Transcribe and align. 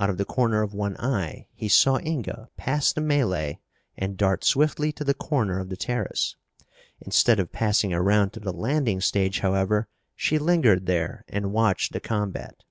Out 0.00 0.08
of 0.08 0.16
the 0.16 0.24
corner 0.24 0.62
of 0.62 0.72
one 0.72 0.96
eye 0.96 1.46
he 1.52 1.68
saw 1.68 1.98
Inga 1.98 2.48
pass 2.56 2.90
the 2.90 3.02
melee 3.02 3.60
and 3.98 4.16
dart 4.16 4.42
swiftly 4.42 4.92
to 4.92 5.04
the 5.04 5.12
corner 5.12 5.58
of 5.60 5.68
the 5.68 5.76
terrace. 5.76 6.36
Instead 7.02 7.38
of 7.38 7.52
passing 7.52 7.92
around 7.92 8.30
to 8.30 8.40
the 8.40 8.54
landing 8.54 9.02
stage, 9.02 9.40
however, 9.40 9.86
she 10.16 10.38
lingered 10.38 10.86
there 10.86 11.22
and 11.28 11.52
watched 11.52 11.92
the 11.92 12.00
combat. 12.00 12.64